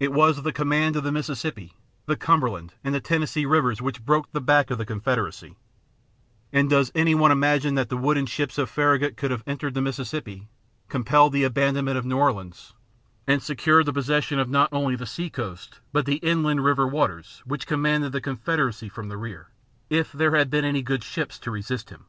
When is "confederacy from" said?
18.22-19.10